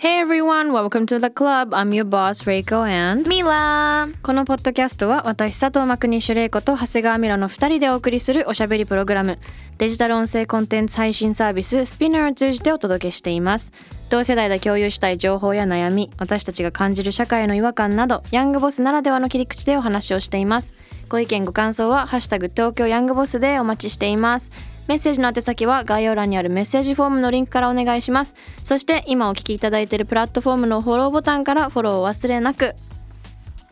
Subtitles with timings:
[0.00, 1.74] Hey everyone, welcome to the club.
[1.74, 9.40] I'm your boss, Reiko and ミラこのポッドキャストは私佐藤真国主玲子と長谷川ミラの2人でお送りするおしゃべりプログラム
[9.78, 13.72] デジタル音声コンテンツ配信サービススピナーを通じてお届けしています。
[14.08, 20.74] 同世代で共有したい情報や悩み私たちが感じる社会の違和感などヤングボスならではの切り口でお話をしています。
[21.08, 24.50] ご意見ご感想はハッシュタグ東京ヤングボスでお待ちしています
[24.88, 28.34] メッセージの宛先は概要欄にあるメッセージフォームのリンクからお願いします。
[28.64, 32.74] そして今お聞きいただいているプラットフォームのフォローボタンからフォローをお忘れなく。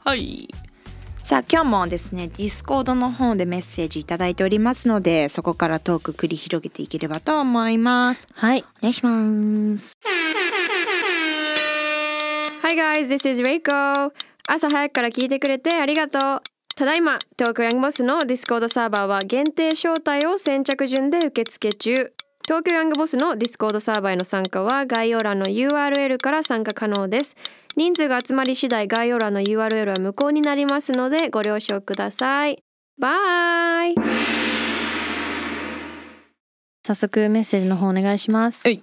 [0.04, 0.48] はい。
[1.22, 8.28] さあ今日もですねディスコードの方でメッセージいただいておりますのでそこからトーク繰り広げていければと思います。
[8.34, 8.64] はい。
[8.78, 9.98] お願いします。
[12.62, 14.12] Hi guys, this is Reiko.
[14.46, 22.12] 朝早くから聞いてくれてありがとうただいま東京ヤングボスのディスコードサーバーは限定招待を先着順で受付中。
[22.44, 27.34] 東京ヤングボスのディスコードサーバーへの参加は概要欄の URL から参加可能です。
[27.78, 32.58] 人数が集まり次第概要欄の URL は無効になりますのでご了承ください。
[33.00, 33.94] Bye！
[36.86, 38.68] 早速メッセージの方お願いします。
[38.68, 38.82] はい。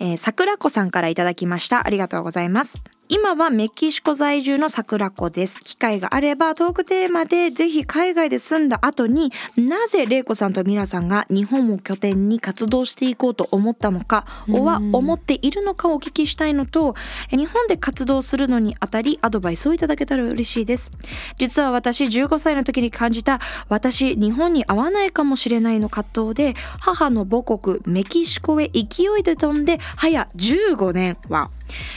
[0.00, 1.86] えー、桜子さんからいただきました。
[1.86, 2.82] ありがとうございます。
[3.12, 5.64] 今はメキシコ在住の桜子です。
[5.64, 16.94] 機会があればトークテーマでぜひ海外で住んだ後になぜ玲子さんとミラさんが日本を拠点に活動していこうと思ったのかおは思っているのかをお聞きしたいのと
[17.32, 20.92] え日本で活動するのにあたりアドバイスをいただけたら嬉しいです。
[21.36, 31.50] 実は私15歳の時に感じた私日本に合わないかもしれないの葛藤で母の母国メキシコへ勢いで飛んで早15年は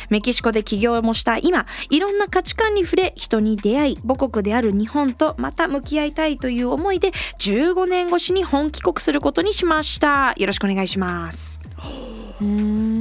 [0.09, 10.33] メキシコで起業もした今いろんな価値観に触れ人に出会い母国である日本とまた向き合いたいという思いで15年越しに本帰国することにしました。
[10.37, 11.61] よろしくお願いします。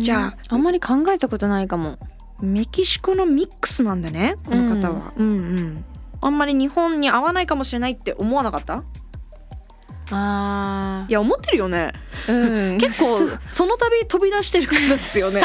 [0.01, 1.99] じゃあんまり考えたことないかも。
[2.43, 5.85] メキシコのミックスなんだねこの方は、うん、うん。
[6.21, 8.83] あんまり日本に合わないかもしれないって思わなかった？
[10.15, 11.93] あいや思ってるよね。
[12.27, 12.79] ーうん。
[12.79, 13.19] 結構
[13.49, 15.43] その度飛び出してる方ですよね。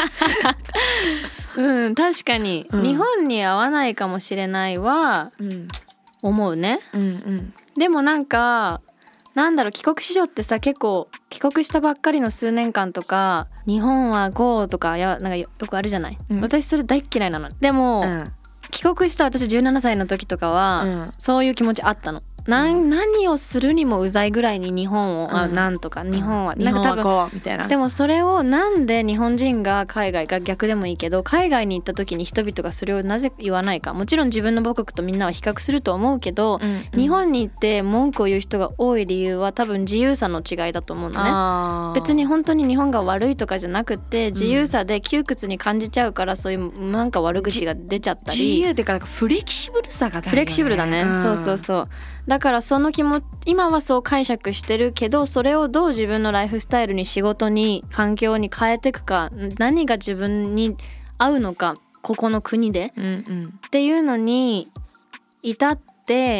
[1.56, 2.82] うん確かに、うん。
[2.82, 5.68] 日本に合わないかもしれないはうん。
[6.22, 6.80] 思うね。
[6.92, 7.54] うんうん。
[7.76, 8.80] でもなんか
[9.34, 16.40] なんだろう帰国子女ってさ結構帰国したばっかりの数年間とか日本はこうとかやなんかよよくあるじゃない、うん。
[16.40, 17.48] 私それ大っ嫌いなの。
[17.60, 18.04] でも、
[18.70, 21.10] 帰国した私17歳の時とかは、うん。
[21.18, 25.54] そういう気持ちあったの何をするにもうざいぐらいに日本を、あうん。
[25.54, 27.68] なんとか日本は、日なんか多分みたいな。
[27.68, 33.92] でもそれをなんで日本人が海外が逆でもいいけど海外に行った時に人々がそれをなぜ言わないか。
[33.92, 36.58] もちろん自分の母国とみんなは比較すると思うけど、
[36.96, 42.00] 日本に行って文句を言う人が多い理由は多分自由さの違いだと思うのね。
[42.00, 51.88] 別に本当に日本が悪いとかじゃなくて自由さで窮屈に感じちゃうからそういうなんか悪口が出ちゃった自り由っていうかなんかフレキシブルさが大事フレキシブルだね、そうそうそう
[52.28, 60.76] だからその気も今はそう解釈してるけどそれをどう自分のライフスタイルに仕事に環境に変えていくか何が自分に
[61.16, 62.92] 合うのかここの国で。
[62.96, 63.42] うんうん。
[63.66, 64.68] っていうのに
[65.42, 65.97] 至って、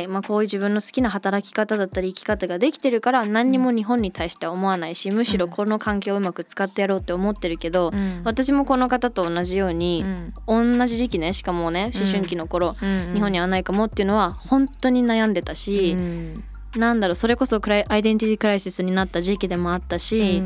[0.08, 8.22] まあ、こういう自分の好きな働き方だったり生き方ができてるから何にも日本に対しては思わないしむしろこの環境をうまく使ってやろうって思ってるけど、うん。
[8.24, 10.04] 私もこの方と同じように、
[10.46, 16.34] 同じ時期ねしかもね思春期の頃、うん日本に合わないかもっていうのは本当に悩んでたし、うん。
[16.76, 20.42] なんだろうそれこそクライアイデンティティクライシスになった時期でもあったし、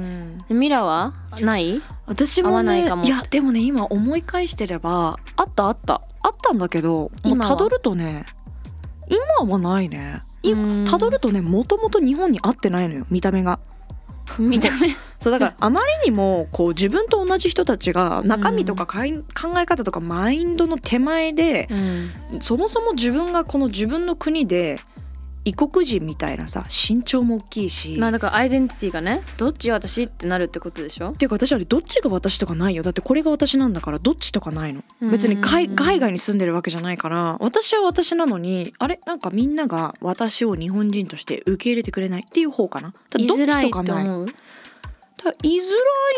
[0.49, 1.83] ミラはない？
[2.07, 3.03] 私も合わないかも。
[3.03, 6.01] ねいやでもね今思い返してればあったあった。
[6.25, 7.51] あったんだけどもう今は？
[7.51, 8.25] たどるとね
[9.13, 10.23] 今はないね。
[10.45, 10.85] うん。
[10.85, 13.59] たどるとねもともと日本に合ってないのよ見た目が。
[14.39, 14.89] 見た目？
[15.19, 19.23] そうだからあまりにもこう自分と同じ人たちが中身とかかい考
[19.59, 21.69] え方とかマインドの手前で
[22.33, 22.41] うん。
[22.41, 24.81] そもそも自分がこの自分の国で
[25.45, 31.11] 異国人みたいなさ身長も大きいし、まあだからアイデンティティがねどっち私ってなるってことでしょ？
[31.11, 32.83] っていうか私はどっちが私とかないよ。
[32.83, 34.85] だってこれが私なんだからどっちとかないの。
[35.01, 35.11] うん。
[35.11, 39.01] 別に海海外に住んでるわけじゃないから私は私なのにあれ？
[39.05, 42.95] なんかみんなが私を日本人として受け入れてくれないっていう方かな。
[43.11, 44.09] どっちとかない。
[44.09, 44.27] 思う？
[44.27, 44.33] だ
[45.43, 45.71] 居づ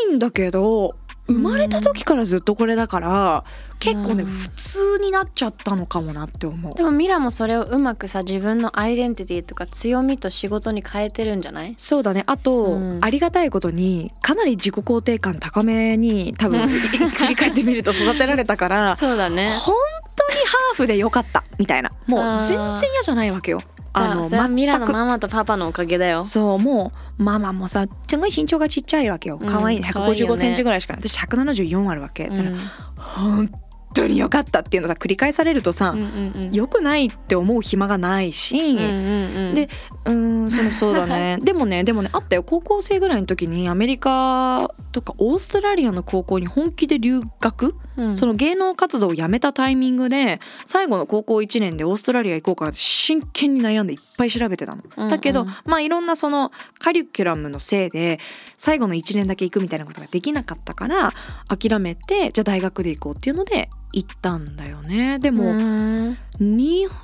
[0.07, 3.45] らいんだけど生まれた時からずっとこれだから
[3.81, 6.75] 結構ねうん普通になっちゃったのかもなって思う。
[6.75, 11.75] でもミラもそれをうまくさ自分のアイデンティティとか強みと仕事に変えてるんじゃない？
[11.79, 12.25] そうだね。
[12.27, 12.99] あと、うん。
[13.03, 19.49] ありがたいことにかなり自己肯定感高めに多分 振り返ってみると育てられたから そうだね。
[19.49, 19.75] 本
[20.17, 21.91] 当にハーフでよかったみたいな。
[22.07, 22.57] もう全然
[22.93, 23.61] 嫌じゃないわけよ
[23.97, 26.25] あのそミラのママとパパのおかげだよ。
[26.25, 29.39] そうもうママもさすごい身長がちっちゃいわけよ。
[29.41, 30.33] うん可愛い可愛いよね。
[30.33, 31.03] 155センチぐらいしかない。
[31.09, 32.59] 私174あるわけ、うん。
[32.97, 33.49] 本
[33.95, 36.53] 当によかったっていうのさ繰り返されるとさ、うんうんうん。
[36.53, 39.55] 良くないって思う暇がないし、うんうんうん。
[39.55, 39.69] で
[40.05, 41.39] うーんそのそうだね。
[41.43, 42.43] でもねでもねあったよ。
[42.43, 48.17] 高校生ぐらいの時にアメリカとかオーストラリアの高校に本気で留学、うん。
[48.17, 54.83] その芸能活動をやめたタイミングで最後の高校1年でオーストラリア行こうかなって真剣に悩んでいっぱい調べてたの。
[54.97, 55.11] うんうん。
[55.11, 56.51] だけどまあいろんなその
[56.81, 58.19] カリキュラムのせいで
[58.57, 61.13] 最後の1年だけ行くみたいなことができなかったから
[61.49, 65.19] 諦めてじゃあ大学で行こうっていうので行ったんだよね。
[65.21, 66.99] でも、うん日本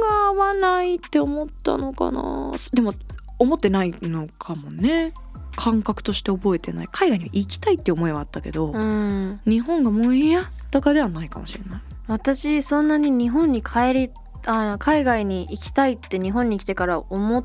[0.00, 2.52] が合わないって思ったのかな。
[2.72, 2.94] でも
[3.38, 5.12] 思ってないのかもね。
[5.56, 6.88] 感覚として覚えてない。
[6.92, 9.40] 海外には行きたいって思いはあったけど、うん。
[9.44, 11.80] 日本がもう嫌とかではないかもしれない。
[12.06, 14.10] 私そんなに日本に帰り
[14.46, 17.44] あ海外に行きたいって日本に来てから思っ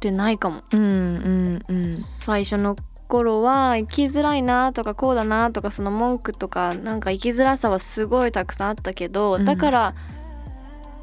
[0.00, 0.62] てないかも。
[0.72, 1.96] うんうんうん。
[1.96, 2.76] 最初の
[3.06, 9.44] 頃は行きづらいなとかこうだなとかその文句とかなんか行きづらさはすごいたくさんあったけど、うん。
[9.44, 9.94] だから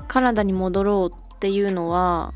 [0.07, 2.33] カナダに戻ろうっていうのは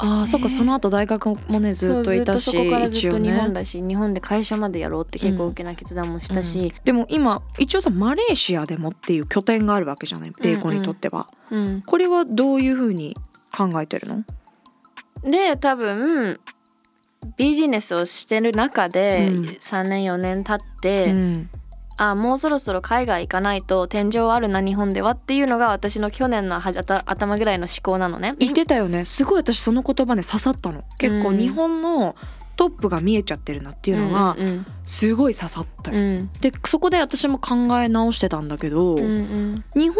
[0.00, 11.82] ああそっかその後大学もねずっといたしそうずっとそこからずっと日本だし、日本で会社までやろうって結構大きな決断もしたし、でも今一応さマレーシアでもっていう拠点があるわけじゃない玲子にとっては、うん。
[11.82, 13.16] これはどういうふうに
[13.56, 14.24] 考えてるの？
[15.24, 16.38] で多分
[17.36, 19.44] ビジネスをしてる中でうん。
[19.44, 21.50] 3年4年経って、うん。
[22.00, 28.34] あもうそろそろ海外行かないと天井あるな日本ではっていうのが私の去年のはじあた頭ぐらいの思考なのね。
[28.38, 29.04] 言ってたよね。
[29.04, 30.84] すごい私その言葉ね刺さったの。
[30.98, 31.36] 結構うん。
[31.36, 32.14] 日本の
[32.58, 36.30] トップが見えちゃってるなっていうのがうんうんすごい刺さったよ、うん。
[36.40, 39.96] でそこで私も考え直してたんだけど、うんうん日本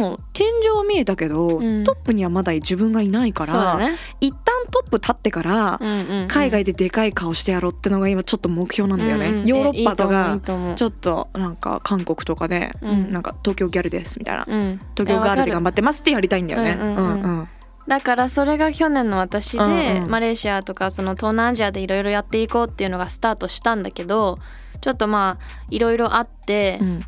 [0.00, 1.84] の天井は見えたけど、うん。
[1.84, 4.38] トップにはまだ自分がいないから、ね、一旦
[4.70, 6.28] トップ立ってから、うんうんうん。
[6.28, 9.46] 海外ででかい顔してやろうってのが今ちょっと目標なんだよね、うんうん。
[9.46, 10.40] ヨーロッパとか
[10.74, 13.10] ちょっとなんか韓国とかで、うん。
[13.10, 16.76] なんか東京ギャルですみたいな、東京ガールで頑張ってますってやりたいんだよね。
[16.80, 17.04] うんうんうん。
[17.04, 17.48] うんうん
[17.86, 20.10] だからそれが去年の私で、うんうん。
[20.10, 24.36] マレーシアとかその東南アジアでいろいろやっていこうっていうのがスタートしたんだけど
[24.80, 27.02] ちょっとまあいろいろあって、うん。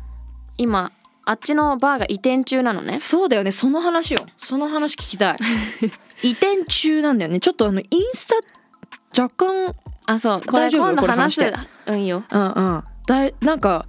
[0.57, 0.91] 今
[1.25, 2.99] あっちのバーが移転中なのね。
[2.99, 3.51] そうだよね。
[3.51, 4.25] その話よ。
[4.37, 5.37] その話聞きたい。
[6.21, 7.39] 移転中なんだよね。
[7.39, 8.27] ちょっとあのインス
[9.13, 10.41] タ若干あそう。
[10.45, 11.51] これ今度これ話して。
[11.51, 11.91] 話す。
[11.91, 12.23] うんよ。
[12.29, 12.83] うんうん。
[13.07, 13.85] だいなんか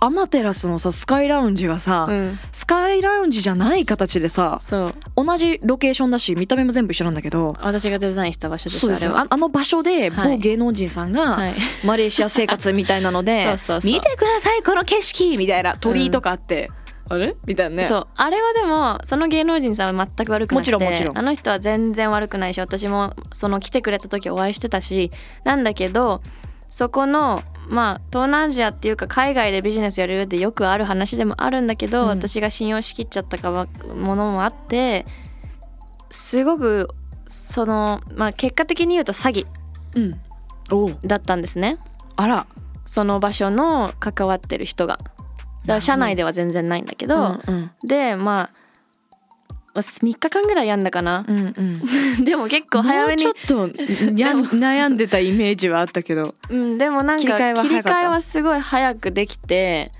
[0.00, 4.94] アマテラスのさスカイラウンジがさ、うん、スカイラウンジじゃない形でさそう
[5.24, 9.16] 同じロケーションだし見た目も全部一緒なんだけど私がデザインした場所ですそうですよ。
[9.16, 10.32] あああの場所ではい。
[10.32, 11.54] 某芸能人さんが、はい。
[11.84, 13.46] マレーシア生活みたいなので
[13.82, 16.70] 見てくださいこの景色みたいな鳥居とかあって、
[17.08, 17.34] あれ？
[17.46, 17.88] みたいなね。
[17.88, 18.06] そう。
[18.14, 21.18] あれはでもその芸能人さんは全く悪くなくてもちろんもちろん。
[21.18, 25.10] あの人は全然悪くないし私もその来てくれた時お会いしてたし
[25.44, 26.22] なんだけど
[26.68, 32.08] そこのまあ東南アジアっていうか海外でビジネスやる上でよくある話でもあるんだけど、うん。
[32.08, 35.06] 私が信用しきっちゃったかはものもあって
[36.10, 36.88] すごく
[37.26, 39.46] そのまあ結果的に言うと詐
[39.92, 40.16] 欺
[41.06, 41.78] だったんですね。
[42.16, 42.46] あら。
[42.86, 44.96] その場所の関わってる人が。
[44.96, 45.10] だか
[45.74, 47.70] ら社内では全然ないんだけど、うんうん。
[47.86, 48.67] でまあ
[49.74, 52.24] 3日間ぐらいやんだかな、うんうん。
[52.24, 53.24] でも結構早めに。
[53.24, 56.34] もうちょっと悩んでたイメージはあったけど。
[56.50, 59.90] うん、でもなんか切り替えはすごい早くできて、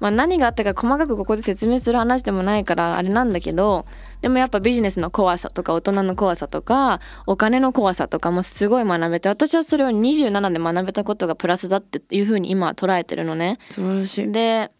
[0.00, 3.84] まあ、何があったか細かくここで説明する話でもないからあれなんだけど
[4.20, 13.58] でもやっぱビジネスの怖さとか大人の怖さとかお金の怖さとかもすごい学べて私はそれを27で学べたことがプラスだっていうふうに今は捉えてるのね。
[13.70, 14.32] 素晴らしい。
[14.32, 14.70] で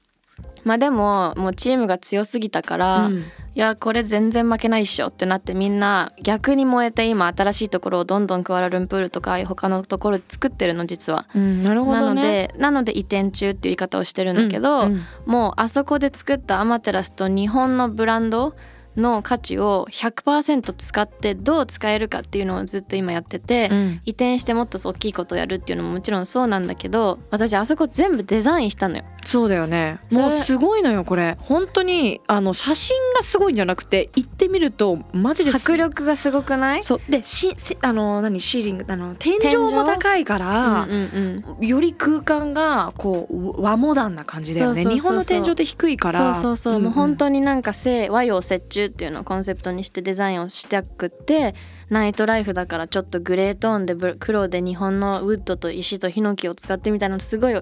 [0.64, 3.24] まあでももうチームが強すぎたから、うん
[3.56, 11.26] いやこれ全然負けないっしょってなってみんな逆に燃えて今新しいところをどんどんクアラルンプールとか他のところで作ってるの実は。
[11.36, 18.56] うんなるほなのどねでなので移転中っていう言い方をしてるんだけど、うんうんもうあそこで作ったアマテラスと日本のブランド
[18.96, 29.04] の価値を100%使ってどう使えるかっていうのをずっと今やってて、うん移転してもっと大きいことをやるっていうのももちろんそうなんだけど私あそこ全部デザインしたのよ。
[29.24, 29.98] そうだよね。
[30.12, 31.36] もうすごいのよこれ。
[31.40, 35.56] 本当にあの写真がすごいんじゃなくて行ってみるとマジです。
[35.56, 36.82] 迫力がすごくない？
[36.82, 37.00] そう。
[37.08, 38.38] でしせあの何？
[38.40, 41.66] シーリングあの天井も高いから、うんうんうん。
[41.66, 44.84] より空間がこう和モダンな感じだよね。
[44.84, 46.34] 日本の天井って低いから。
[46.34, 46.84] そうそうそう、んん。
[46.84, 51.54] もう本当になんか西和洋折衷っていうのをコンセプトにしてデザインをしてくって
[51.90, 57.54] ナイトライフだからちょっとグレートーンでブ黒で日本のウッドと石とヒノキを使ってみたいなのすごい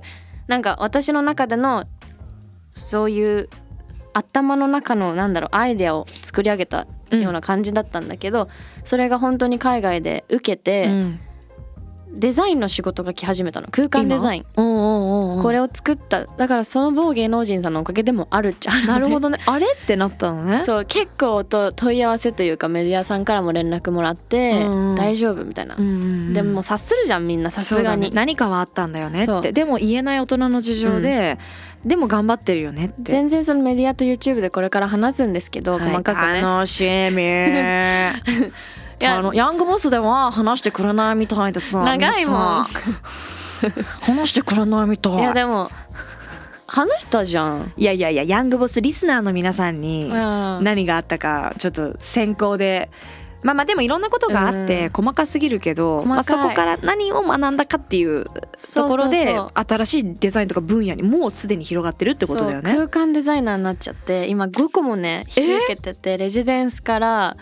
[0.53, 1.87] なんか私の中での
[2.71, 3.49] そういう
[4.13, 8.51] 頭の中のなんだろうアイデアを作り上げたような感じだったんだけど、
[8.85, 11.21] それが本当に海外で受けて、うん
[12.13, 13.69] デザインの仕事が来始めたの。
[13.71, 16.27] 空間デザイン、おうおうおうおうこれを作った。
[16.27, 19.39] だからその某芸能人さんのおかげでもあるっちゃある、ね、なるほどね。
[19.47, 20.63] あれってなったのね。
[20.65, 25.97] そう結構と問い合わせというかメディアさんからも連絡もらってうん大丈夫みたいな、うんうんう
[26.31, 26.33] ん。
[26.35, 27.51] でももう察するじゃんみんな。
[27.51, 28.11] さすがに、ね。
[28.13, 29.53] 何かはあったんだよねって。
[29.53, 31.39] でも言えない大人の事情で、
[31.85, 32.95] でも頑張ってるよねって。
[33.05, 35.81] 全然そのメディアと YouTube でこれから話すんですけど、はい。
[35.91, 36.41] 細かくね。
[36.41, 37.23] 楽しみ
[39.07, 42.67] あのヤングボスでは話してくれないみたいです長いもん。
[44.03, 45.15] 話してくれないみたい。
[45.15, 45.71] いやでも
[46.67, 50.65] 話したじゃん、いやいやいやヤングボスリスナーの皆さんにうん。
[50.65, 52.91] 何があったかちょっと先行で
[53.43, 54.93] まあまあでもいろんなことがあってうん。
[54.93, 62.73] 細かすぎるけど、まあ、そこから何を学んだかっていうところで新しいデザインとか分野にもうすでに広がってるってことだよね。
[62.73, 67.37] 空間デザイナーになっちゃって今5個もね引き受けててレジデンスから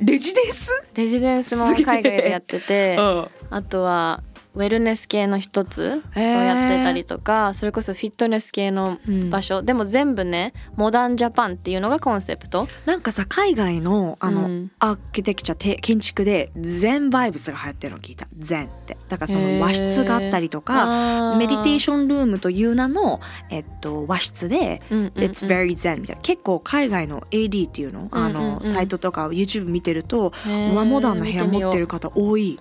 [0.00, 3.28] レジデンス、レジデンスも海外でやっててうん。
[3.50, 4.22] あとは
[4.54, 8.98] ウェルネス系の一つをやってたりとかそれこそフィットネス系の
[9.30, 12.66] 場所、でも全部ねモダンジャパンっていうのがコンセプト。
[12.86, 14.70] なんかさ海外のあの、うん。
[14.78, 18.26] アーキテクチャて建築で全バイブスが流行ってるの聞いた。
[18.36, 18.96] 全って。
[19.08, 21.74] だからその和室があったりとかメディテー。
[21.78, 23.20] ショョンルームという名の、
[23.50, 25.24] えっと、和室でン、うんうんうん。
[25.24, 26.22] It's very zen みたいな。
[26.22, 30.32] 結構海外の AD っていうの,、あうんうんうんのサイトとか YouTube 見てると
[30.74, 32.58] 和モダンな部屋持ってる方多い。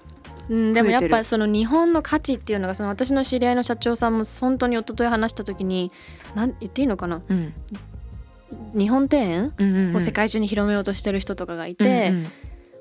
[0.50, 5.92] うん、でもやっぱその日本の価値っていうのがその私の知り合いの社長さんも本当に一昨日話した時に
[6.36, 7.22] なん言っていいのかな？
[7.28, 7.54] うん。
[8.76, 12.28] 日本庭園を世界中に広めようとしてる人とかがいて、うんうん。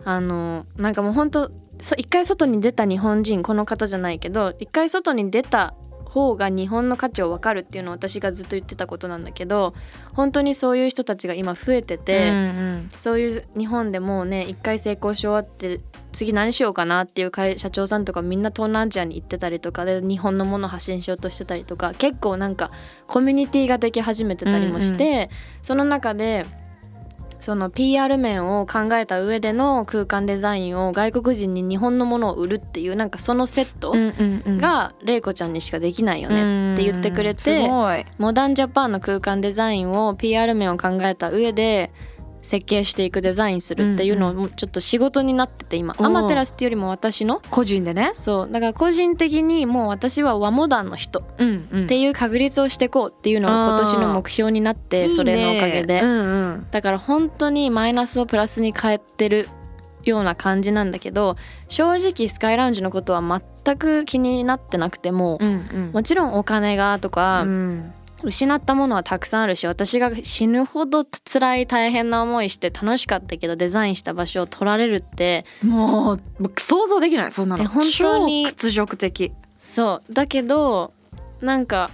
[0.04, 5.75] あのなんかもう本当そ一回外に出た日本人この方じゃないけど一回外に出た
[6.12, 9.75] 方が日本の価値を分かるっていうのを私がずっと言ってたことなんだけど
[10.12, 12.90] 本当にそういう人たちが今増えてて、うんうん。
[12.97, 15.81] そういう日本でもうね一回成功し終わって
[16.12, 22.71] 次何しようかなっていう会社長さんとかみんな東南アジアに行ってたりとかで日本のものを発信しようとしてたりとか結構なんか
[23.07, 25.31] コミュニティができ始めてたりもして、
[25.62, 26.45] その中で
[27.42, 33.92] その PR 面を考えた上での空間デザインを外国人に日本のものを売るっていうなんかそのセット
[34.61, 37.68] が玲子ちゃんにしかできないよねって言ってくれて。
[38.18, 41.90] モダンジャパンの空間デザインを PR 面を考えた上で
[42.42, 45.94] 設計していくデザインするっていうのをもうちょっと仕事になってて今。
[45.99, 48.12] アマテラスっていうよりも私の個人でね。
[48.14, 48.50] そう。
[48.50, 51.25] だから個人的にもう私は和モダンの人っ
[51.87, 56.02] ていう確立をしていこうっていうのが今年の目標になってそれのおかげで。
[56.70, 59.49] だから本当にマイナスをプラスに変えてる
[60.04, 61.37] ような感じなんだけど
[61.68, 63.22] 正直スカイラウンジのことは
[63.64, 65.90] 全く気になってなくても、うんうん。
[65.92, 76.20] もちろんお金がとか、うん失ったものはたくさんあるし私が死ぬほど辛い大変な思いして楽しかったけどデザインした場所を取られるってもう
[76.58, 77.64] 想像できないそんなの。
[77.64, 79.32] え本当に超屈辱的。
[79.58, 80.12] そう。
[80.12, 80.92] だけど
[81.40, 81.90] なんか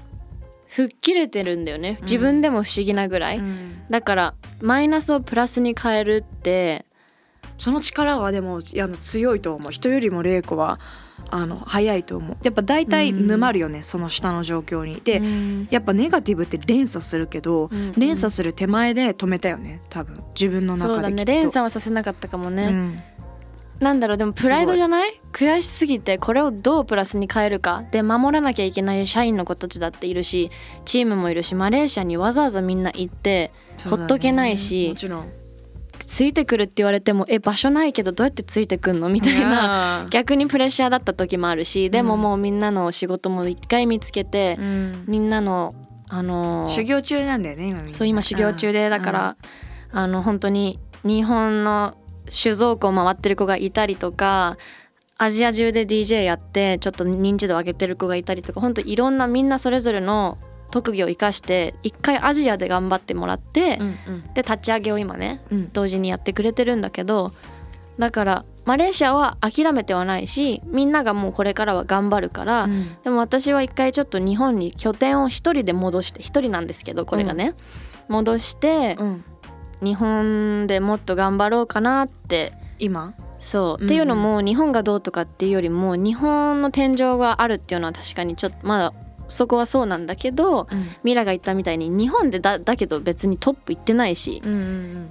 [0.68, 1.98] 吹っ切れてるんだよね。
[2.02, 3.42] 自分でも不思議なぐらい、
[3.88, 6.84] だからマイナスをプラスに変えるって
[7.56, 9.72] その力はでもあの強いと思う。
[9.72, 10.78] 人よりも玲子は
[11.30, 12.36] あの早いと思う。
[12.42, 15.00] やっぱ大体沼るよね、その下の状況に。
[15.04, 15.68] で、うん。
[15.70, 20.22] やっぱネガティブって連鎖するけど、うん連鎖する手前で止めたよね多分。
[20.34, 21.32] 自分のそうだ中できっと。
[21.32, 23.00] ね連鎖はさせなかったかもね、うん。
[23.80, 25.20] なんだろうでもプライドじゃない？
[25.32, 27.84] 悔しすぎてこれをどうプラスに変えるか。
[27.92, 30.50] で守らなきゃいけない社員の子たちだっているし
[30.84, 33.52] チームもいるしマレーシアにわざわざみんな行って
[33.88, 35.28] ほっとけないしもちろん
[36.08, 39.10] ついてくるって言われてもえ場所ないけどどうやってついてくんの？
[39.10, 45.04] みたいなな逆にプレッシャーだった時もあるしでももうみんなの仕事も一回見つけて、うん。
[45.06, 45.74] みんなの
[46.08, 49.36] あのー修行中なんだよね今そう今修行中でだから、
[49.92, 51.94] あの本当に日本の
[52.30, 54.56] 酒造庫を回ってる子がいたりとか
[55.18, 60.38] アジア中で DJ やってちょっと認知度上げてる子がいたりとか本当いろんなみんなそれぞれの
[60.70, 64.34] 特技を生かして一回アジアで頑張ってもらって、うんうん。
[64.34, 65.72] で立ち上げを今ねうん。
[65.72, 67.32] 同時にやってくれてるんだけど
[67.98, 72.96] だからマレーシアは諦めてはないしみんながもうこれからは頑張るから、うん。
[73.02, 77.54] でも私は一回ちょっと日本に拠点を一人で戻して一人なんですけどこれがね、
[78.08, 79.24] 戻してうん。
[79.80, 83.14] 日本でもっと頑張ろうかなって今？
[83.38, 83.86] そう、うん。
[83.86, 88.92] っていうのも日本がどうとかっていうよりも日本の天井があるっていうのは確かにちょっとまだ
[89.28, 90.66] そこはそうなんだけど
[91.04, 94.52] ミラが言ったみたいに日本でだだけど別にトップ行ってないしうん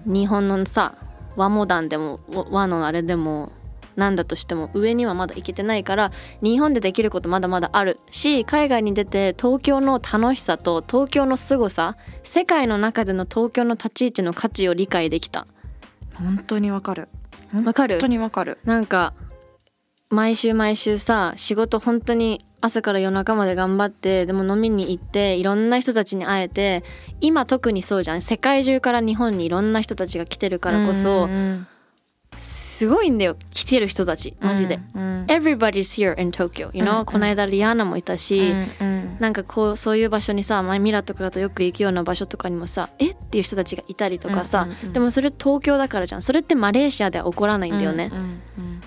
[0.05, 0.13] うん。
[0.13, 0.95] 日本のさ
[1.35, 3.51] 和モダンでも和和のあれでも
[3.95, 6.11] なんだとしても上にはまだ行けてないから
[6.43, 15.47] 日本でできることまだまだあるし海外に出て東京の楽しさと東京の凄さ世界の中での東京の立ち位置の価値を理解できた。
[16.13, 17.07] 本当にわかる。
[17.65, 17.95] わかる？
[17.95, 18.57] 本当にわかる。
[18.65, 19.13] なんか
[20.09, 26.83] 毎週毎週さ仕事本当に朝から夜中まで頑張ってでも飲みに行っていろんな人たちに会えて
[27.21, 28.21] 今特にそうじゃん。
[28.21, 31.67] 世界中から日本にいろんな人たちが来てるからこそ、うん
[32.37, 33.35] すごいんだよ。
[33.49, 43.11] 来てる人たちマジで、うん、Everybody's here in Tokyo you know、うんこの間リアーナもいたし、うんなんかこうそういう場所にさマミラとかだとよく行くような場所とかにもさえ？
[43.11, 44.93] っていう人たちがいたりとかさ、うんうんうん。
[44.93, 46.21] でもそれ東京だからじゃん。
[46.21, 48.41] それってマレーシアでは起こらないんだよね、うん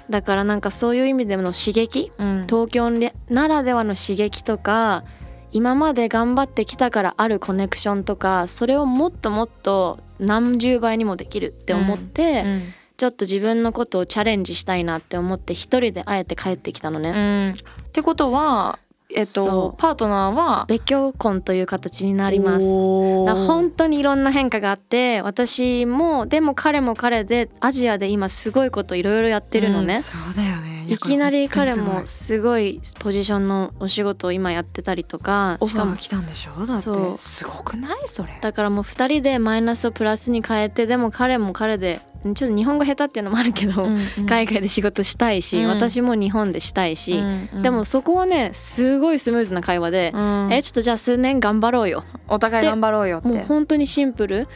[0.08, 2.46] だからなんかそういう意味での刺激うん。
[2.48, 2.90] 東京
[3.28, 5.04] ならではの刺激とか
[5.52, 12.62] 今まで頑張ってきたからあるコネクションとかそれをもっともっと何十倍にもできるって思って、うん
[13.00, 17.08] ちょっと自分のことをチャレンジしたいなって思って一人であえて帰ってきたのね。
[17.08, 17.54] うん。
[17.54, 18.78] ってことは
[19.08, 19.80] えっそとう。
[19.80, 20.66] パートナーは？
[20.68, 22.66] 別居婚という形になります。
[22.66, 35.56] 本当にいろんな変化があって私もでも彼も彼でアジアで今すごいこといろいろやってるのね、うんそうだよねいきなり彼もすごいポジションのお仕事を今やってたりとか。
[35.60, 36.66] オファー来たんでしょ？
[36.66, 37.12] だっそう。
[37.12, 37.98] てすごくない？
[38.06, 38.38] それ。
[38.40, 43.86] だからもう2人でマイナスをプラスに変えてでも彼も彼でちょっと日本語下手っていうのもあるけど、
[44.28, 45.68] 海外で仕事したいし、うん。
[45.68, 50.52] 私も日本でしたいし、うんでもそこはねすごいスムーズな会話で、うん。
[50.52, 52.04] えちょっとじゃあ数年頑張ろうよ。
[52.28, 53.28] お互い頑張ろうよって。
[53.28, 54.48] もう本当にシンプル。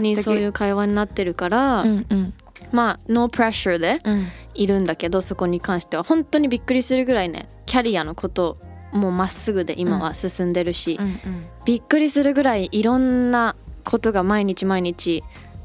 [0.00, 2.34] にそういうう会話になってるから、うんうん。
[2.70, 4.00] まあノープレッシャーで。
[4.04, 8.58] うんいるんだけどそこに関しては本当にびっくりするぐらいねキャリアのこと
[8.92, 11.20] もうまっすぐで今は進んでるし、うん
[11.66, 13.54] びっくりするぐらいいろんな
[13.84, 15.22] ことが毎日毎日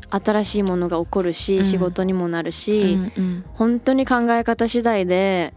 [0.10, 1.66] 新しいものが起こるし、うん。
[1.66, 5.54] 仕事にもなるし、うん本当に考え方次第で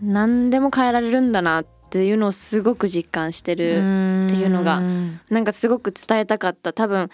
[0.00, 5.20] 何でも変えられるんだなっていうのをすごく実感してる、っていうのがうん。
[5.28, 6.72] なんかすごく伝えたかった。
[6.72, 7.10] 多分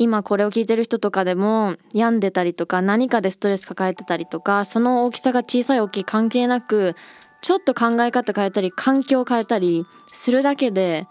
[0.00, 6.94] 今これを聞いてる人とかでも病んでたりとか何かでストレス抱えてたりとかその大きさが小さい大きい関係なく
[7.42, 11.06] ちょっと考え方変えたり環境を変えたりするだけで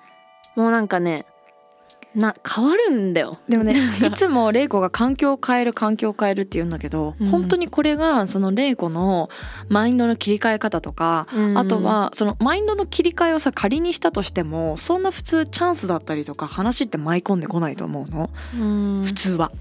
[0.55, 1.27] もうなんかね
[2.19, 3.39] な変わるんだよ。
[3.47, 9.29] でもね いつも玲子が環境を変える環境を変えるって言うんだけど、うん本当にこれがその玲子の
[9.69, 19.51] マインドの切り替え方とか、あとはそのマインドの切り替えをさ仮にしたとしてもそんな普通チャンスだったりとか話って舞い込んでこないと思うのうん普通は。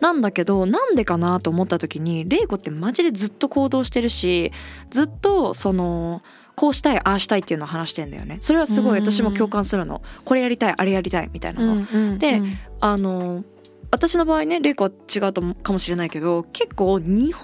[0.00, 4.52] なんだけどなんでかなと思った時に玲子ってマジでずっと行動してるし
[4.90, 6.22] ずっとその
[6.56, 8.38] こうしたいああしたいっていうのを話してんだよね。
[8.40, 10.00] それはすごい私も共感するの。
[10.24, 12.58] これやりたいあれやりたいみたいなの、うんうんでうん。
[12.80, 13.44] あの
[13.90, 17.42] 私の場合ね玲子は違うとかもしれないけど結構日本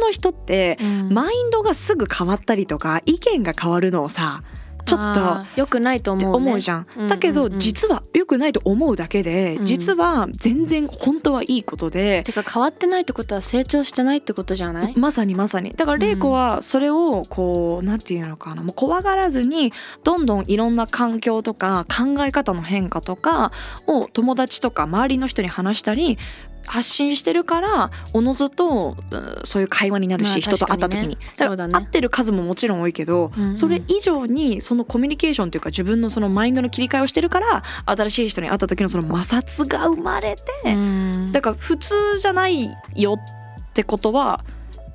[0.00, 1.12] の人ってうん。
[1.12, 4.44] マインドがすぐ変わったりとか意見が変わるのをさ
[4.86, 6.86] ちょっと良くないと思う、ね、思うじゃん。
[6.96, 7.58] うんだけどうんうん。
[7.58, 9.64] 実は良くないと思うだけで、うん。
[9.66, 14.94] 実は全然本当はいいことで、てか変わってないってことは成長してないってことじゃない？
[14.96, 15.72] まさにまさに。
[15.72, 18.62] だから玲子はそれをこうなんていうのかな。
[18.62, 19.72] もう怖がらずに
[20.04, 23.52] どんどんいろんな環境とか考え方の変化とか
[23.86, 26.18] を友達とか周りの人に話したり
[26.66, 31.08] 発信してるからおのずとうんそういう会話になるし、まあ人と会った時に。
[31.08, 31.16] ね。
[31.36, 31.72] だそうだね。
[31.72, 33.46] から会ってる数ももちろん多いけど、うん。
[33.48, 41.32] うんそれ以上にそのコミュニケーションというか自分のそのマインドの切り替えをしてるから新しい人に会った時のその摩擦が生まれて、うん。
[41.32, 44.44] だから普通じゃないよってことは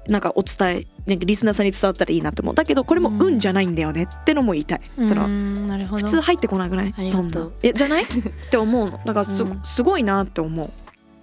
[0.07, 2.55] なんかお伝えなんかリスナーさんに伝わったらいいなと思う。
[2.55, 6.05] だけどこれも運じゃないんだよねってのも言いたい、そのうんなるほど。
[6.05, 6.93] 普通入ってこないぐらい？
[6.95, 7.25] ありがとう。
[7.25, 7.49] んそな。
[7.63, 8.03] えじゃない？
[8.03, 8.07] っ
[8.49, 8.99] て思うの。
[9.05, 9.61] だからす,、うん。
[9.63, 10.69] すごいなって思う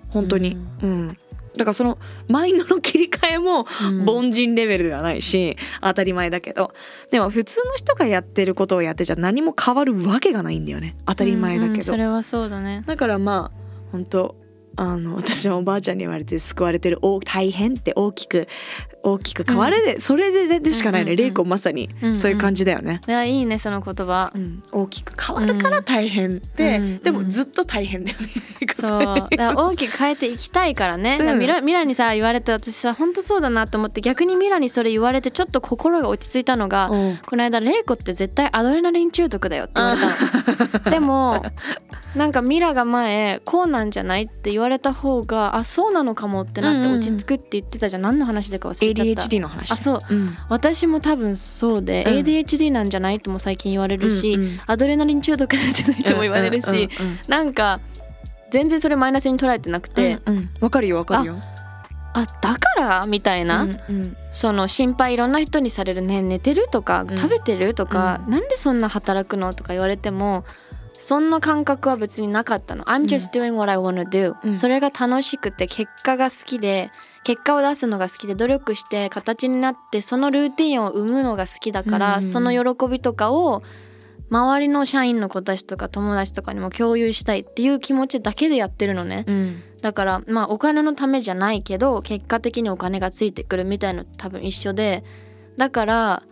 [0.09, 0.57] 本当に。
[0.83, 1.19] ううん、
[1.57, 4.09] だからそのマインドの切り替えもうん。
[4.09, 6.73] 凡人レベルではないし当たり前だけど。
[7.11, 10.97] でも普通の人がやってることをやってじゃ何も変わるわけがないんだよね。
[11.07, 12.83] 当たり前だうんうけど、んそれはそうだね。
[12.87, 13.59] だからまあ
[13.93, 14.37] 本当
[14.77, 18.47] あの私もおばあちゃんに言われて救われてるお大変って大きく
[19.13, 21.25] 大きく変われで、それででしかないね、うんうんうん。
[21.25, 22.17] レイコまさにうんうん。
[22.17, 24.33] そういう感じだよね、いやいいねその言葉。
[24.35, 24.63] うん。
[24.73, 26.99] 大きく変わるから大変で、うん。
[26.99, 28.29] でもずっと大変だよね、
[28.73, 29.01] そう。
[29.01, 37.19] だから大きく変えていきたいからね、らミラミラにさ言われて私さ本当そうだなと思って逆にミラにそれ言われてちょっと心が落ち着いたのが、うん。
[37.27, 40.91] この間「レイコって絶対アドレナリン中毒だよ」って言われたの。
[40.91, 41.45] でも
[42.19, 49.23] なんかミラが前こうなんじゃないって言われた方があそうなのかもってなって落ち着くって言ってたじゃん、何の話でか忘れちゃった。
[49.23, 49.73] ADHD の話。
[49.73, 50.01] あそう。
[50.11, 50.37] うん。
[50.49, 52.19] 私も多分そうで、うん。
[52.19, 54.61] ADHD なんじゃないっても最近言われるし、うんうん。
[54.67, 57.81] アドレナリン中毒なんじゃないとも言われるし、うんうんうんなんか
[58.51, 60.51] 全然それマイナスに捉えてなくて、うんうん。
[60.61, 61.37] わかるよわかるよ。
[62.15, 64.17] あだからみたいな、うんうん。
[64.31, 67.17] その心配いろんな人にされるね寝てるとかうん。
[67.17, 68.33] 食べてるとか、うん。
[68.33, 70.45] なんでそんな働くのとか言われても
[70.99, 72.85] そんな感覚は別になかったの。
[72.85, 74.57] I'm just doing what I wanna do、うん。
[74.57, 76.91] それが楽しくて結果が好きで
[77.23, 83.63] 結果を出すのが好きで努力して形になってそのルーティンを生むのが好きだから、うんその喜びとかを
[84.31, 89.63] 周りの社員の子たちとか友達とかにも共有したいっていう気持ちだけでやってるのね、うん。
[89.81, 95.05] だからまあお金のためじゃないけど結果的にお金がついてくるみたいの多分一緒で。
[95.57, 96.23] だから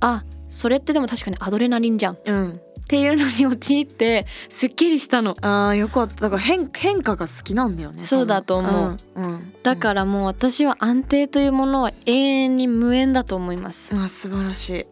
[0.00, 2.14] あそれってでも確かにアドレナリンじゃん。
[2.14, 2.60] っうん
[2.92, 5.34] ていうのに陥ってすっきりしたの。
[5.40, 6.28] あーよかった。
[6.28, 8.98] だから変変化が好きなんだよねそうだと思う。
[9.14, 13.96] うんうんだからもう私は安定というものは永遠に無縁だと思います。
[13.96, 14.86] あ素晴らしい。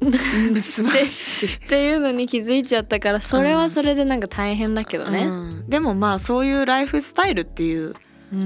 [0.00, 0.06] う
[0.54, 1.56] ん素晴らしい。
[1.56, 5.64] っていうのに気づいちゃったからそれはそれでなんか大変だけどね、うん。
[5.68, 7.96] でもまあそういうライフスタイルっていう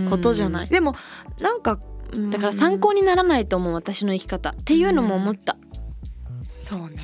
[0.09, 0.95] ことじゃない、でも
[1.41, 1.79] なんか
[2.11, 2.31] うん。
[2.31, 4.51] だから参考にならないと思う私の生き方。
[4.51, 5.59] っていうのも思った、
[6.63, 6.97] そうね。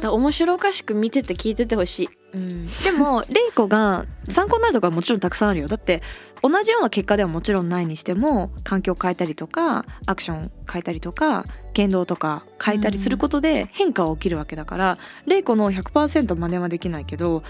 [0.00, 2.08] だ面白おかしく見てて聞いててほしい。
[2.32, 2.66] うん。
[2.82, 5.68] でもレイコが参考になるところはもちろんたくさんあるよ。
[5.68, 6.02] だって
[6.42, 17.42] 同じような結果ではもちろんないにしても環境を変えたりとかアクション変えたりとか言動とか変えたりすることで変化は起きるわけだから、レイコの100%真似はできないけど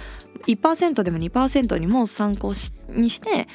[0.47, 3.49] 1%でも2%にも参考しにして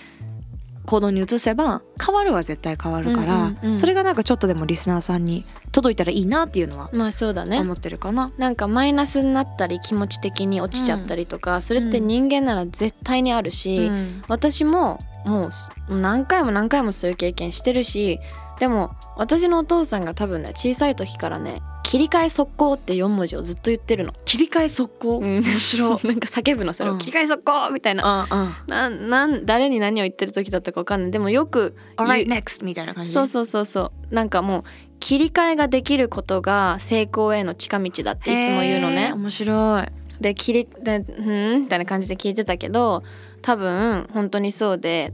[0.89, 3.77] 行動に移せば変わるは絶対変わるから、うんうんうん。
[3.77, 7.59] それがなんかちょっとでもリスナーさんに届いたらいいなっていうのはまあそうだね。
[7.59, 8.31] 思ってるかな。
[8.37, 14.23] なんかマイナスになったり気持ち的に落ちちゃったりとか、それって人間なら絶対にあるし、うん。
[14.27, 15.49] 私もも
[15.89, 18.19] う何回も何回もそういう経験してるし
[18.59, 24.13] でも私のお父さんが多分ね小さい時からね「切り替え速攻」って4文字をずっと言ってるの。
[24.23, 26.91] 切り替え速攻、面白 なんか叫ぶのそれ。
[26.91, 26.99] を、うん。
[26.99, 28.27] 切り替え速攻みたいな。
[28.29, 28.53] うんうん。
[28.67, 31.11] なんなん誰に何を言ってる時だったか分かんない。
[31.11, 33.11] でもよく Alright next みたいな感じ。
[33.11, 34.13] そうそうそうそう。
[34.13, 34.63] なんかもう
[34.99, 39.11] 切り替えができることが成功への近道だっていつも言うのね。
[39.15, 39.83] 面白い。
[40.21, 41.21] で切りで「う
[41.57, 43.01] ん?」みたいな感じで聞いてたけど
[43.41, 45.11] 多分本当にそうで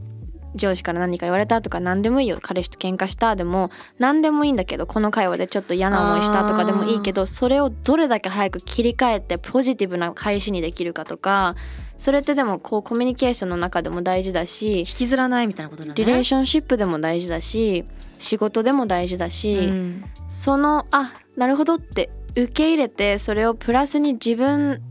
[0.56, 11.56] 上司から何か言われたとか何でもいいよ彼氏と喧嘩したでも何でもいいんだけどこの会話でちょっと嫌な思いしたとかでもいいけどそれをどれだけ早く切り替えてポジティブな返しにできるかとか
[11.98, 15.94] それってでもこうコミュニケーションの中でも大事だし引きずらないみたいなことだね。
[15.96, 17.84] リレーションシップでも大事だし
[18.18, 20.04] 仕事でも大事だし、うん。
[20.28, 24.82] そのあなるほどって受け入れてそれをプラスに自分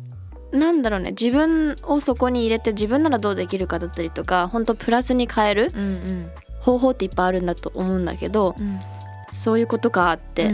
[0.51, 1.11] なんだろうね。
[1.11, 5.71] 自分をそこに入れて自分ならどうできるかだったりとか本当プラスに変える
[6.59, 8.79] 方法っていっぱいあるんだと思うんだけどうん。
[9.31, 10.47] そういうことかってい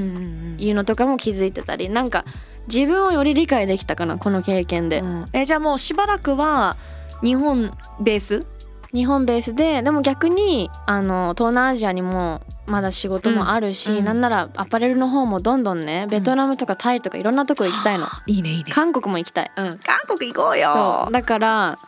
[0.71, 1.89] うのとかも気づいてたり。
[1.89, 2.25] なんか
[2.67, 5.29] 自分をより理解できたかなこの経験で、うん。
[5.33, 6.77] えじゃあもうしばらくは
[7.21, 8.45] 日本ベース？
[8.93, 13.97] 日本ベースででも逆にあの東南アジアにもまだ仕事もあるし、うん。
[13.97, 18.71] うんなんならアパレルの方もどんどんねベトナムとかタイとかいろんなとこ行きたいの、いいねいいね。
[18.71, 19.51] 韓国も行きたい。
[19.55, 19.79] うん。
[19.79, 20.71] 韓国行こうよ。
[20.73, 21.11] そう。
[21.11, 21.79] だから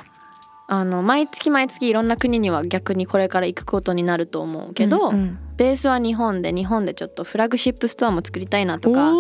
[0.67, 5.39] あの毎月毎月いろんな国には逆にこれから行くことになると思うけど、うんうん。
[5.57, 9.11] ベースは日本で日本でちょっとフラグシップストアも作りたいなとか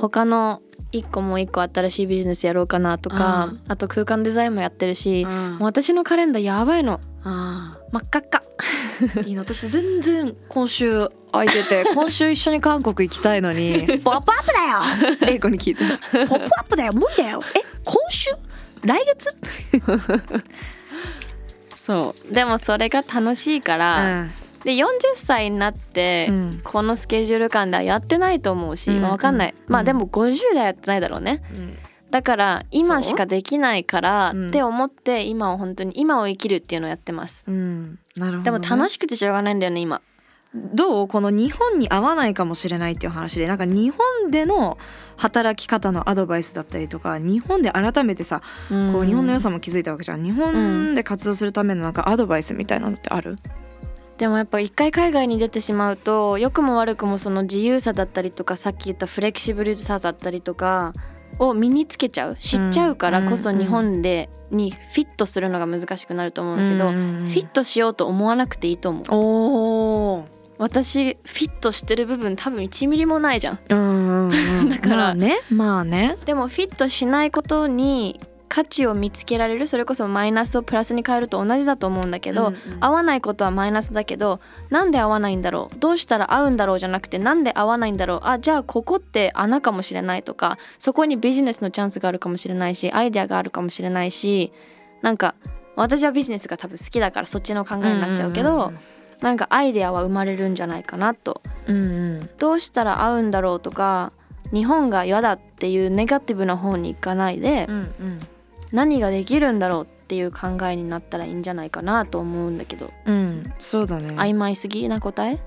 [0.00, 3.60] 他の一個もう一個新しいビジネスやろうかなとか、うん。
[3.68, 5.50] あと空間デザインもやってるし、うん。
[5.56, 7.00] もう私のカレンダーやばいの。
[7.24, 8.42] あ真っ赤っか。
[9.00, 9.42] ーいいの。
[9.42, 14.62] 私全然今週空いてて 今週一緒に韓国行きたいのに「ポップアップだ
[15.12, 15.84] よ!」レイコに聞いて
[16.26, 16.92] 「ポップアップだよ。
[16.92, 17.42] 無理だよ。
[17.54, 18.30] え今週？
[18.84, 19.34] 来月?
[21.74, 22.34] そう。
[22.34, 24.32] でもそれが楽しいから、ん。
[24.64, 26.60] で40歳になって、うん。
[26.64, 29.02] このスケジュール感ではやってないと思うし、うん。
[29.02, 29.72] まあ、分かんない、うん。
[29.72, 31.42] まあでも50代やってないだろうね
[32.16, 37.98] だから今しかできないからって思って今を本当に今を生きるっていうのをやってます、うん。
[38.16, 40.00] なるほど、でも楽ししくてしょうがないんだよね今。
[40.54, 41.08] どう？
[41.08, 44.78] この日本に合わないかもしれないっていう話でなんか日本での
[45.18, 50.22] 働き方のアドバイスだったりとか日本で改めてさ、こう日本の良さも気づいたわけじゃん。
[50.22, 53.36] 日本で活動するためのなんかアドバイスみたいなのってある、
[54.16, 60.94] でもやっぱ一回海外に出てしまうと良くも悪くもその自由さだったりとかさっき言ったフレキシブルさだったりとか
[61.38, 69.04] を身につけちゃう知っちゃうからこそうん日本でにフィットするのが難しくなると思うけど、フィットしようと思わなくていいと思う。
[69.10, 70.36] おー。
[70.58, 73.74] 私フィットしてる部分多分1ミリもないじゃんう
[74.28, 74.30] ん。
[74.70, 76.16] だからまあねまあね。
[76.24, 82.60] でもフィットしないことに価値を見つけられるそれこそマイナスをプラスに変えると同じだと思うんだけど、うんうん。
[82.80, 85.78] 合わないことはマイナスだけどなんで合わないんだろう？
[85.78, 88.20] どうしたら合うんだろうじゃなくてなんで合わないんだろう？
[88.22, 94.52] あじゃあここって穴かもしれないとかそこにビジネスのチャンスがあるかもしれないしアイデアがあるかもしれないし
[95.02, 95.34] なんか
[95.74, 98.72] 私はビジネスが多分好きだからそっちの考えになっちゃうけど、
[99.20, 101.42] なんかアイデアは生まれるんじゃないかなと。
[101.66, 101.80] うんう
[102.22, 102.30] ん。
[102.38, 104.12] どうしたら合うんだろうとか
[104.54, 108.18] 日本が嫌だっていうネガティブな方に行かないで、うんうん
[108.72, 114.14] 何ができるんだろうっていう考えになったらいいんじゃないかなと思うんだけど、うんそうだね。
[114.14, 115.38] 曖昧すぎな答え？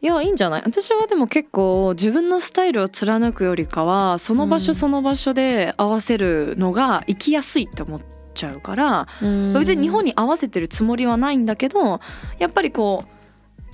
[0.00, 0.62] いやいいんじゃない？
[0.64, 4.74] 私はでも結構自分のスタイルを貫くよりかはその場所うん。
[4.74, 8.00] その場所で合わせるのが生きやすいって思っ
[8.34, 9.06] ちゃうから、
[9.54, 12.00] 別に日本に合わせてるつもりはないんだけど
[12.38, 13.12] やっぱりこう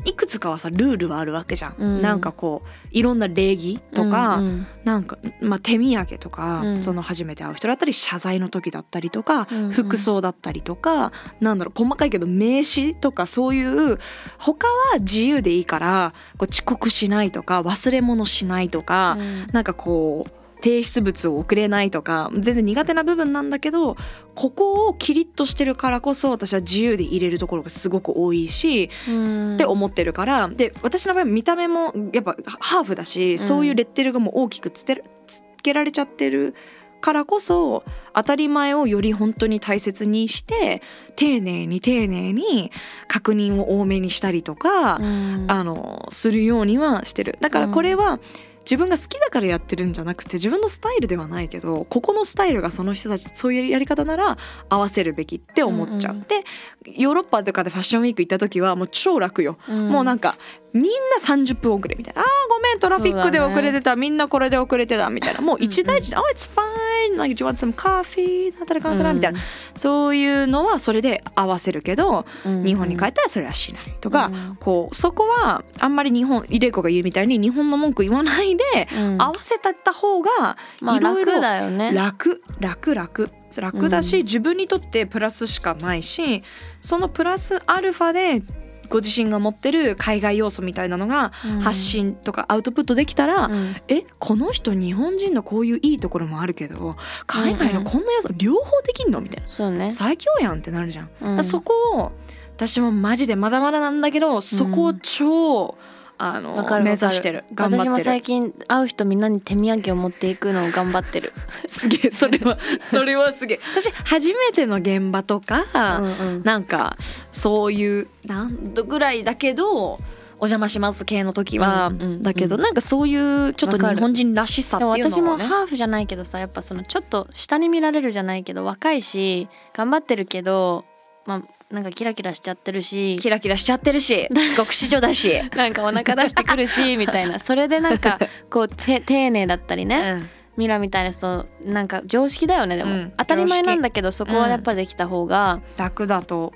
[0.05, 2.03] いくつかはさルールはあるわけじゃん、うん。
[2.03, 4.67] なんかこういろんな礼儀とか、うんうん。
[4.85, 6.83] なんか、まあ、手土産とか、うん。
[6.83, 9.71] その初めて会う人だったり謝罪の時だったりとか、うんうん。
[9.71, 13.99] 服装だったりとかなんだろう細かいけど名刺とかそういう
[14.39, 19.47] 他は自由でいいからこう遅刻しないとか忘れ物しないとか、うん。
[19.53, 23.97] なんかこう提出物を送れないとか全然苦手な部分なんだけど
[24.35, 29.55] ここをキリッとしてるからこそ私は自由で入れるところがすごく多いし、うん。
[29.55, 36.55] って思ってるからで私の場合見た目もやっぱハーフだし、そういうレッテルがもう大きくつてるつけられちゃってる
[37.01, 37.83] からこそ
[38.15, 40.83] 当たり前をより本当に大切にして
[41.17, 42.71] 丁寧に丁寧に
[43.09, 45.47] 確認を多めにしたりとか、うん。
[45.49, 47.39] あのするようにはしてる。
[47.41, 48.21] だからこれは、
[48.61, 54.37] 自分が好きだからやってるんじゃなくて自分のスタイルではないけどここのスタイルがその人たちそういうやり方なら
[54.69, 56.13] 合わせるべきって思っちゃう。
[56.13, 56.27] うんうん。
[56.27, 56.45] で
[56.85, 59.59] ヨーロッパとかでファッションウィーク行った時はもう超楽よ。
[59.69, 59.89] うん。
[59.89, 60.37] もうなんか
[60.73, 60.89] みんな
[61.23, 65.41] 30分遅れみたいな「あーごめんトラフィックで遅れてた、みんなこれで遅れてた」みたいな。
[65.41, 66.13] もう一大事。
[66.13, 66.80] で「Oh it's fine
[67.17, 69.39] like do you want some coffee?」なんたらかんたらみたいな、
[69.75, 72.65] そういうのはそれで合わせるけど、うん。
[72.65, 74.57] 日本に帰ったらそれはしないとか、うん。
[74.61, 79.23] こうそこはあんまり日本イレコが言うみたいに日本の文句言わないで、うん。
[79.23, 81.93] 合わせたった方がまあいろいろ楽だよね。
[81.93, 84.25] 楽楽楽楽だし、うん。
[84.25, 86.43] 自分にとってプラスしかないし
[86.81, 88.43] そのプラスアルファで
[88.91, 91.61] ご自身が持ってる海外要素みたいなのがうん。
[91.61, 93.77] 発信とかアウトプットできたら、うん。
[93.89, 99.91] えこの人日本人のこういういいところもあるけど海外のこんな要素両方できんのみたいな、そうね。
[99.91, 101.11] 最強やんってなるじゃん。
[101.21, 101.45] うん。
[101.45, 102.13] そこを
[102.57, 105.79] 私もマジでまだまだなんだけどそこを超、
[106.23, 107.45] あの目指してる。
[107.55, 108.05] 頑張私もってる。
[108.05, 111.33] 最近会う人みんなに手土産を持っていくのを頑張ってる。
[111.67, 113.61] すげえそれは それはすげえ。
[113.75, 115.65] 私初めての現場とか、
[115.99, 116.43] うんうん。
[116.45, 116.99] なんか
[117.33, 119.99] そういう何度ぐらいだけどお
[120.41, 125.45] 邪魔します系の時は、うんうんだけどなんかそういうちょっと日本人らしさっていうのをね。
[125.47, 130.85] ハーフじゃないけどさやっぱそのちょっと下に見られるじゃないけど若いし頑張ってるけど
[131.25, 133.17] まあなんかキラキラしちゃってるし。
[133.21, 134.29] キラキラしちゃってるし。
[134.29, 137.39] 帰国子女だし、なんかお腹出してくるし みたいな。
[137.39, 138.19] それでなんか
[138.51, 140.29] こうて丁寧だったりね、うん。
[140.57, 143.13] ミラみたいな人なんか常識だよねでも、うん。
[143.17, 146.53] 当たり前なんだけどそこはやっぱりできた方が、楽だと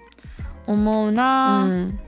[0.67, 1.99] 思ううな、ん。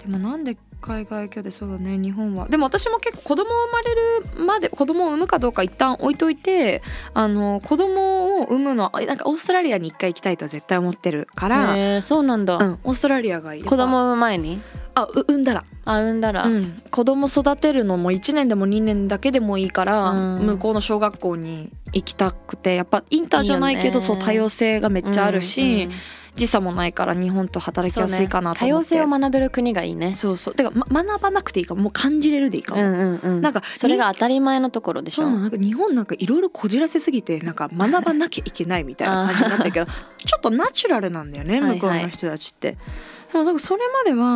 [0.00, 1.96] でもなんで海外居でそうだね。
[1.96, 2.48] 日本は。
[2.48, 6.82] でも私も結構子供生まれるまで子供を産むかどうか一旦置いといて
[7.14, 14.60] あの子供を産むのはなんかオーストラリアに一回行きたいとは絶対思ってるから、へーそうなんだ、うん、オーストラリアがいい子供産む前に？
[14.94, 20.46] あう産んだら、あ産んだら、うん、子供育てるのも1年でも2年だけでもいいから、うん。
[20.46, 24.04] 向こうの小学校に行きたくてやっぱインターじゃないけどね。
[24.04, 25.96] そう多様性がめっちゃあるし、うんうん
[26.34, 30.14] 時差もないから日本と働きやすいかなと多様思って、性を学べる国がいいね。
[30.14, 30.54] そうそう。
[30.54, 33.42] てか、ま、学ばなくていいかももう感じれるでいいかも、うんうんうん。
[33.42, 35.22] なんかそれが当たり前のところでしょ。
[35.22, 42.72] そうなんか日本なんかいろいろこじらせすぎてなんか学ばなきゃいけないみたいな感じになってるけどちょっとナチュラルなんだよねはいはい向こうの人たちって。
[42.72, 44.26] でもなんかそれまでは、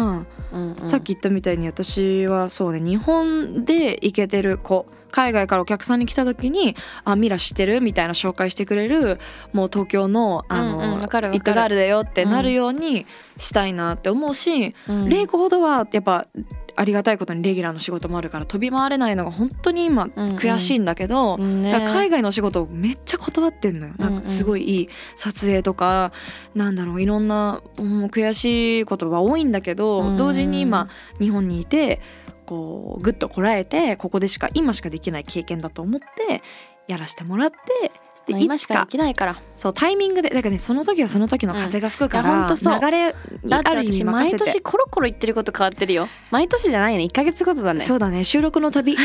[0.53, 9.19] うんうんさっき言ったみたいに私はそうね日本で行けてる子海外からお客さんに来た時に「あミラ知ってる?」みたいな紹介してくれる
[9.53, 13.07] もう東京のあの、うんうんイットガールだよってなるように
[13.37, 16.27] したいなって思うし、うんレイコほどはやっぱ
[16.77, 20.37] ありがたいことにレギュラーの仕事もあるから飛び回れないのが本当に今うんうん。
[20.37, 21.71] 悔しいんだけど、ね。
[21.71, 23.95] だから海外の仕事をめっちゃ断ってんのよ。
[23.99, 26.13] なんかすごいいい撮影とか
[26.55, 30.17] なんだろういろんな、うん、悔しいことは多いんだけど、うん。
[30.17, 32.01] 同時に今日本にいて
[32.45, 36.43] こうぐっとこらえてここでしか今しかできない経験だと思って
[36.89, 37.57] やらせてもらって
[38.27, 38.87] でいつか。
[38.87, 39.41] きないから。
[39.55, 42.49] そうタイミングでだからねその時はその時の風が吹くから、う。
[42.49, 43.15] 流れ
[43.65, 44.45] ある意味私毎任せて。
[44.45, 46.09] 年コロコロ言ってること変わってるよ。
[46.31, 47.05] 毎年じゃないね。
[47.05, 47.81] 1ヶ月ごとだね。
[47.81, 48.25] そうだね。
[48.25, 48.97] 収録のたび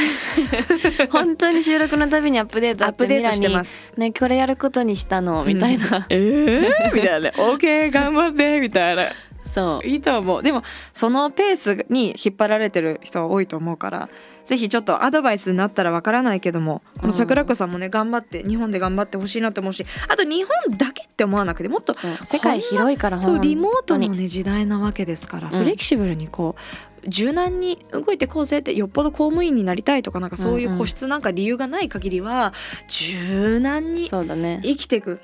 [1.11, 3.93] 本当に収録のたびにアップデートアップデートしてます。
[3.97, 9.03] ねこれやることにしたのみたいな、えー、みたいな「OK 頑張って」みたいな
[9.51, 9.87] そう。
[9.87, 10.43] いいと思う。
[10.43, 14.09] でもそのペースに引っ張られてる人は多いと思うから
[14.45, 25.57] ぜひちょっとアドバイスになったらわからないけどもこの桜子さんもね頑張って日本で頑張ってほしいなと思うしあと日本だけって思わなくてもっと世界広いからそうリモートのね時代なわけですから、うん。
[25.57, 32.53] フレキシブルにこう柔軟に動いてこうぜってよっぽど公務員になりたいとかなんかそういう個室なんか理由がない限りは
[32.87, 34.59] 柔軟にそうだね。
[34.63, 35.19] 生きていく。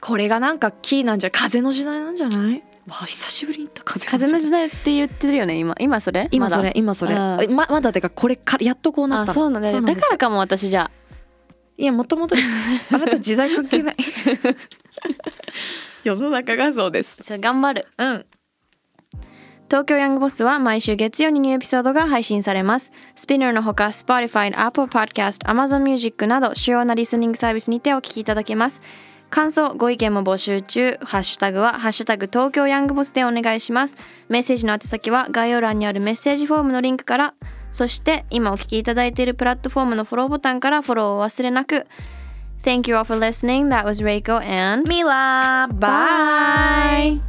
[0.00, 2.62] これがなんかキーなんじゃ風の時代なんじゃない？
[2.88, 6.28] わあ久しぶりに風風の時代って言ってるよね今今それ？
[6.30, 7.14] 今それ今それ。
[7.14, 7.54] うん。
[7.54, 9.70] ままだてかこれからやっとこうなったそうなんだ。
[9.70, 10.90] よだからかも私じゃ
[11.76, 12.48] いやもともとです。
[12.94, 13.96] あなた時代関係ない。
[16.04, 17.18] 世の中がそうです。
[17.22, 17.86] じゃあ頑張る。
[17.98, 18.26] うん。
[19.70, 22.90] 東京ヤングボスは毎週月曜にニューエピソードが配信されます。
[23.14, 28.80] スピナーのほか Spotify、Apple Podcast、Amazon Music など主要なリスニングサービスにてお聞きいただけます。
[29.30, 30.98] 感想、ご意見も募集中。
[31.02, 33.96] ハッシュタグはハッシュタグ東京ヤングボスでお願いします。
[34.28, 37.34] メッセージの宛先は概要欄にあるメッセージフォームのリンクから、
[37.70, 41.86] そして今お聞きいただいているプラットフォームのフォローボタンからフォローをお忘れなく。
[42.62, 43.68] Thank you all for listening.
[43.68, 47.20] That was Reiko and ミラバイ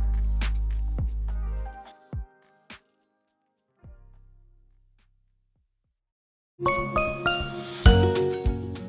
[6.61, 7.18] Bye!